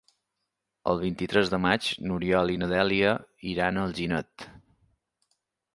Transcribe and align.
El 0.93 1.01
vint-i-tres 1.01 1.51
de 1.55 1.59
maig 1.65 1.89
n'Oriol 2.07 2.55
i 2.55 2.59
na 2.63 2.71
Dèlia 2.73 3.13
iran 3.53 3.79
a 3.83 3.87
Alginet. 3.91 4.51